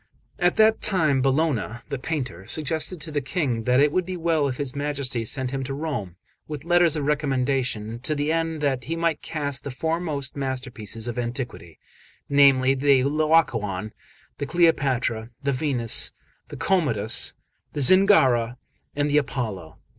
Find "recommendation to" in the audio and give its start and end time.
7.05-8.15